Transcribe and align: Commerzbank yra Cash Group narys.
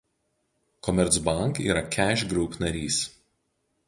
Commerzbank 0.85 1.53
yra 1.69 1.83
Cash 1.95 2.23
Group 2.31 2.51
narys. 2.61 2.97